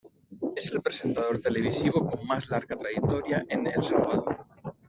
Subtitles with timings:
[0.55, 4.45] Es el presentador televisivo con más larga trayectoria en El Salvador.